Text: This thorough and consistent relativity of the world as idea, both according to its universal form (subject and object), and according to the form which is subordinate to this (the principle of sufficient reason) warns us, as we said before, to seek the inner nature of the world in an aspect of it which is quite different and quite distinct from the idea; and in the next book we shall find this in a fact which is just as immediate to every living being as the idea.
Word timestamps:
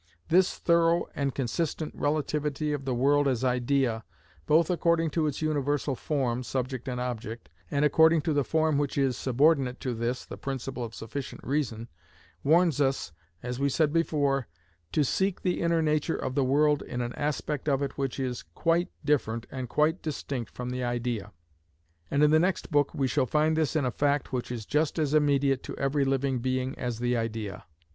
This 0.29 0.57
thorough 0.57 1.05
and 1.15 1.35
consistent 1.35 1.93
relativity 1.95 2.73
of 2.73 2.85
the 2.85 2.95
world 2.95 3.27
as 3.27 3.43
idea, 3.43 4.03
both 4.47 4.71
according 4.71 5.11
to 5.11 5.27
its 5.27 5.43
universal 5.43 5.93
form 5.95 6.41
(subject 6.41 6.87
and 6.89 6.99
object), 6.99 7.49
and 7.69 7.85
according 7.85 8.21
to 8.21 8.33
the 8.33 8.43
form 8.43 8.79
which 8.79 8.97
is 8.97 9.15
subordinate 9.15 9.79
to 9.81 9.93
this 9.93 10.25
(the 10.25 10.39
principle 10.39 10.83
of 10.83 10.95
sufficient 10.95 11.43
reason) 11.43 11.87
warns 12.43 12.81
us, 12.81 13.11
as 13.43 13.59
we 13.59 13.69
said 13.69 13.93
before, 13.93 14.47
to 14.91 15.03
seek 15.03 15.41
the 15.43 15.61
inner 15.61 15.83
nature 15.83 16.17
of 16.17 16.33
the 16.33 16.43
world 16.43 16.81
in 16.81 16.99
an 17.01 17.13
aspect 17.13 17.69
of 17.69 17.83
it 17.83 17.95
which 17.95 18.19
is 18.19 18.41
quite 18.55 18.89
different 19.05 19.45
and 19.51 19.69
quite 19.69 20.01
distinct 20.01 20.49
from 20.49 20.71
the 20.71 20.83
idea; 20.83 21.31
and 22.09 22.23
in 22.23 22.31
the 22.31 22.39
next 22.39 22.71
book 22.71 22.91
we 22.95 23.07
shall 23.07 23.27
find 23.27 23.55
this 23.55 23.75
in 23.75 23.85
a 23.85 23.91
fact 23.91 24.33
which 24.33 24.51
is 24.51 24.65
just 24.65 24.97
as 24.97 25.13
immediate 25.13 25.61
to 25.61 25.77
every 25.77 26.05
living 26.05 26.39
being 26.39 26.75
as 26.79 26.97
the 26.97 27.15
idea. 27.15 27.65